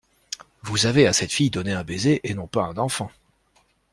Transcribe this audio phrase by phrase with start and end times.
[0.63, 3.11] Vous avez, à cette fille, donné un baiser et non pas un enfant.